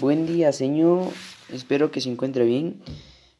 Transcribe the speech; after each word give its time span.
Buen 0.00 0.26
día, 0.26 0.52
señor. 0.52 1.12
Espero 1.52 1.90
que 1.90 2.00
se 2.00 2.08
encuentre 2.08 2.44
bien. 2.44 2.80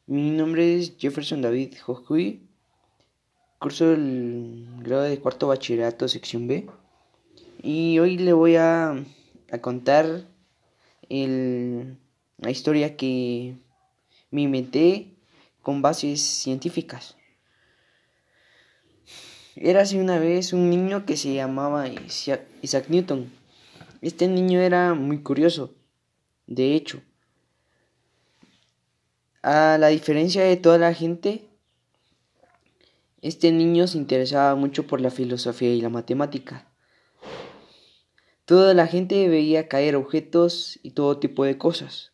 Mi 0.08 0.30
nombre 0.30 0.77
es 0.77 0.96
Jefferson 0.98 1.40
David 1.40 1.74
Jojuy. 1.80 2.40
Curso 3.61 3.92
el 3.92 4.66
grado 4.80 5.02
de 5.02 5.21
cuarto 5.21 5.46
bachillerato, 5.46 6.08
sección 6.08 6.48
B. 6.48 6.66
Y 7.62 8.00
hoy 8.00 8.18
le 8.18 8.32
voy 8.32 8.56
a, 8.56 9.04
a 9.52 9.58
contar 9.60 10.26
la 11.08 12.51
historia 12.51 12.97
que 12.97 13.54
me 14.33 14.43
inventé 14.43 15.15
con 15.63 15.81
bases 15.81 16.20
científicas. 16.20 17.16
Era 19.55 19.83
así 19.83 19.97
una 19.98 20.19
vez 20.19 20.52
un 20.52 20.70
niño 20.70 21.06
que 21.06 21.16
se 21.16 21.34
llamaba 21.34 21.87
Isaac 21.87 22.88
Newton. 22.88 23.30
Este 24.01 24.27
niño 24.27 24.59
era 24.59 24.95
muy 24.95 25.23
curioso 25.23 25.77
de 26.48 26.74
hecho, 26.74 27.02
a 29.43 29.77
la 29.79 29.88
diferencia 29.88 30.43
de 30.43 30.57
toda 30.57 30.79
la 30.79 30.95
gente, 30.95 31.47
este 33.21 33.52
niño 33.52 33.87
se 33.87 33.98
interesaba 33.98 34.55
mucho 34.55 34.87
por 34.87 35.02
la 35.02 35.11
filosofía 35.11 35.74
y 35.74 35.83
la 35.83 35.91
matemática. 35.91 36.66
Toda 38.47 38.73
la 38.73 38.87
gente 38.87 39.29
veía 39.29 39.69
caer 39.69 39.95
objetos 39.95 40.80
y 40.83 40.93
todo 40.93 41.19
tipo 41.19 41.45
de 41.45 41.59
cosas, 41.59 42.12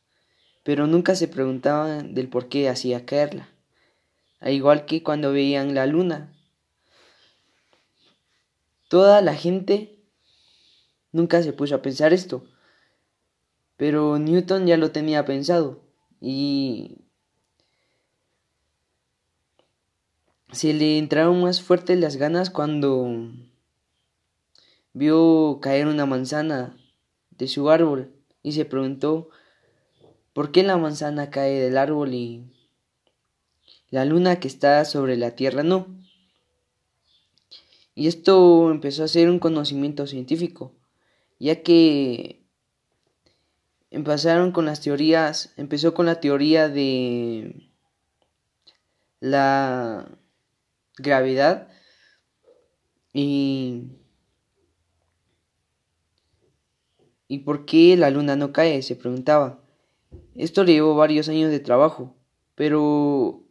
pero 0.65 0.89
nunca 0.89 1.15
se 1.15 1.29
preguntaban 1.29 2.15
del 2.15 2.29
por 2.29 2.49
qué 2.49 2.69
hacía 2.69 3.07
caerla, 3.07 3.49
al 4.41 4.53
igual 4.53 4.85
que 4.85 5.05
cuando 5.05 5.33
veían 5.33 5.77
la 5.77 5.87
luna. 5.87 6.37
Toda 8.89 9.23
la 9.23 9.37
gente 9.37 10.01
nunca 11.13 11.41
se 11.45 11.53
puso 11.53 11.77
a 11.77 11.83
pensar 11.83 12.13
esto, 12.13 12.45
pero 13.85 14.19
Newton 14.19 14.67
ya 14.67 14.79
lo 14.79 14.93
tenía 14.93 15.27
pensado 15.27 15.83
y 16.19 17.03
se 20.53 20.73
le 20.73 20.97
entraron 20.97 21.43
más 21.43 21.61
fuertes 21.61 22.01
las 22.01 22.17
ganas 22.17 22.49
cuando 22.49 23.31
vio 24.95 25.59
caer 25.61 25.87
una 25.87 26.07
manzana 26.07 26.79
de 27.33 27.47
su 27.47 27.69
árbol 27.69 28.11
y 28.43 28.53
se 28.53 28.65
preguntó 28.65 29.29
por 30.33 30.51
qué 30.51 30.63
la 30.63 30.79
manzana 30.79 31.29
cae 31.29 31.61
del 31.61 31.77
árbol 31.77 32.15
y 32.15 32.51
la 33.91 34.07
luna 34.07 34.41
que 34.41 34.49
está 34.49 34.83
sobre 34.87 35.19
la 35.19 35.33
tierra 35.33 35.63
no. 35.63 35.89
Y 37.95 38.07
esto 38.09 38.71
empezó 38.71 39.05
a 39.05 39.09
ser 39.09 39.29
un 39.29 39.41
conocimiento 39.41 40.07
científico, 40.07 40.73
ya 41.39 41.63
que 41.63 42.44
empezaron 43.95 44.53
con 44.53 44.67
las 44.67 44.81
teorías, 44.81 45.53
empezó 45.57 45.95
con 45.95 46.07
la 46.07 46.21
teoría 46.21 46.69
de 46.69 47.71
la 49.21 50.09
gravedad 50.99 51.69
y 53.13 53.85
¿Y 57.27 57.39
por 57.41 57.65
qué 57.65 57.97
la 57.97 58.11
luna 58.11 58.37
no 58.37 58.53
cae? 58.53 58.83
se 58.83 58.97
preguntaba. 58.97 59.61
Esto 60.35 60.63
le 60.63 60.73
llevó 60.73 60.95
varios 60.95 61.29
años 61.29 61.51
de 61.51 61.59
trabajo, 61.59 62.15
pero 62.55 63.43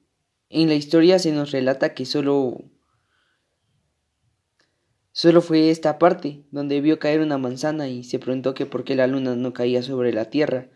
en 0.49 0.69
la 0.69 0.75
historia 0.75 1.19
se 1.19 1.31
nos 1.31 1.52
relata 1.52 1.94
que 1.94 2.05
solo 2.05 2.61
Solo 5.24 5.40
fue 5.40 5.70
esta 5.70 6.00
parte 6.00 6.44
donde 6.52 6.82
vio 6.82 7.00
caer 7.00 7.22
una 7.22 7.38
manzana 7.38 7.88
y 7.88 8.04
se 8.04 8.20
preguntó 8.20 8.54
que 8.54 8.66
por 8.66 8.84
qué 8.84 8.94
la 8.94 9.08
luna 9.08 9.38
no 9.38 9.54
caía 9.54 9.82
sobre 9.82 10.12
la 10.12 10.26
Tierra. 10.26 10.68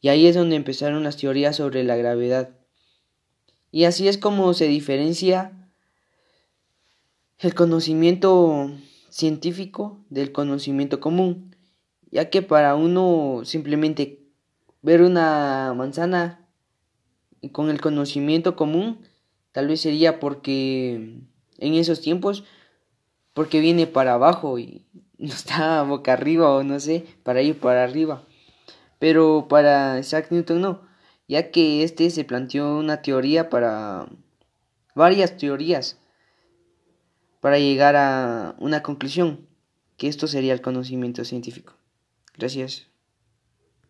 Y 0.00 0.08
ahí 0.08 0.26
es 0.26 0.34
donde 0.34 0.56
empezaron 0.56 1.04
las 1.04 1.18
teorías 1.18 1.56
sobre 1.56 1.84
la 1.84 1.94
gravedad. 1.96 2.56
Y 3.70 3.84
así 3.84 4.08
es 4.08 4.16
como 4.16 4.54
se 4.54 4.66
diferencia 4.66 5.68
el 7.38 7.54
conocimiento 7.54 8.70
científico 9.10 10.02
del 10.08 10.32
conocimiento 10.32 10.98
común, 10.98 11.54
ya 12.10 12.30
que 12.30 12.40
para 12.40 12.74
uno 12.76 13.42
simplemente 13.44 14.22
ver 14.80 15.02
una 15.02 15.74
manzana 15.76 16.48
con 17.52 17.68
el 17.68 17.82
conocimiento 17.82 18.56
común 18.56 19.00
tal 19.52 19.68
vez 19.68 19.82
sería 19.82 20.18
porque 20.18 21.18
en 21.58 21.74
esos 21.74 22.00
tiempos 22.00 22.44
porque 23.34 23.60
viene 23.60 23.86
para 23.86 24.14
abajo 24.14 24.58
y 24.58 24.84
no 25.18 25.32
está 25.32 25.82
boca 25.82 26.12
arriba 26.12 26.50
o 26.50 26.62
no 26.62 26.78
sé, 26.80 27.04
para 27.22 27.42
ir 27.42 27.58
para 27.58 27.84
arriba. 27.84 28.24
Pero 28.98 29.46
para 29.48 29.98
Isaac 29.98 30.28
Newton 30.30 30.60
no, 30.60 30.82
ya 31.28 31.50
que 31.50 31.82
este 31.82 32.10
se 32.10 32.24
planteó 32.24 32.76
una 32.78 33.02
teoría 33.02 33.50
para 33.50 34.06
varias 34.94 35.36
teorías 35.36 35.98
para 37.40 37.58
llegar 37.58 37.96
a 37.96 38.54
una 38.60 38.84
conclusión, 38.84 39.48
que 39.96 40.06
esto 40.06 40.28
sería 40.28 40.52
el 40.52 40.62
conocimiento 40.62 41.24
científico. 41.24 41.74
Gracias. 42.38 42.91